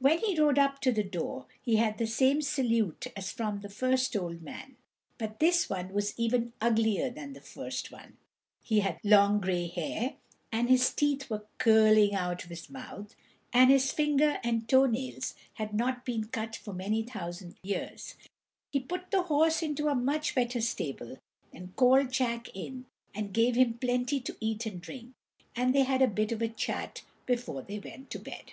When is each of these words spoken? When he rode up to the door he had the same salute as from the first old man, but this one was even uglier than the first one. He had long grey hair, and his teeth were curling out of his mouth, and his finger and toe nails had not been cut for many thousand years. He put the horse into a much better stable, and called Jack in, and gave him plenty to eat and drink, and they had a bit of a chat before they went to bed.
When 0.00 0.18
he 0.18 0.36
rode 0.38 0.60
up 0.60 0.78
to 0.82 0.92
the 0.92 1.02
door 1.02 1.46
he 1.60 1.74
had 1.74 1.98
the 1.98 2.06
same 2.06 2.40
salute 2.40 3.08
as 3.16 3.32
from 3.32 3.58
the 3.62 3.68
first 3.68 4.14
old 4.14 4.42
man, 4.42 4.76
but 5.18 5.40
this 5.40 5.68
one 5.68 5.92
was 5.92 6.14
even 6.16 6.52
uglier 6.60 7.10
than 7.10 7.32
the 7.32 7.40
first 7.40 7.90
one. 7.90 8.16
He 8.62 8.78
had 8.78 9.00
long 9.02 9.40
grey 9.40 9.66
hair, 9.66 10.14
and 10.52 10.68
his 10.70 10.94
teeth 10.94 11.28
were 11.28 11.46
curling 11.58 12.14
out 12.14 12.44
of 12.44 12.50
his 12.50 12.70
mouth, 12.70 13.16
and 13.52 13.70
his 13.70 13.90
finger 13.90 14.38
and 14.44 14.68
toe 14.68 14.86
nails 14.86 15.34
had 15.54 15.74
not 15.74 16.04
been 16.04 16.28
cut 16.28 16.54
for 16.54 16.72
many 16.72 17.02
thousand 17.02 17.56
years. 17.64 18.14
He 18.70 18.78
put 18.78 19.10
the 19.10 19.24
horse 19.24 19.64
into 19.64 19.88
a 19.88 19.96
much 19.96 20.32
better 20.32 20.60
stable, 20.60 21.18
and 21.52 21.74
called 21.74 22.12
Jack 22.12 22.50
in, 22.54 22.84
and 23.16 23.34
gave 23.34 23.56
him 23.56 23.78
plenty 23.78 24.20
to 24.20 24.36
eat 24.38 24.64
and 24.64 24.80
drink, 24.80 25.12
and 25.56 25.74
they 25.74 25.82
had 25.82 26.02
a 26.02 26.06
bit 26.06 26.30
of 26.30 26.40
a 26.40 26.46
chat 26.46 27.02
before 27.26 27.62
they 27.62 27.80
went 27.80 28.10
to 28.10 28.20
bed. 28.20 28.52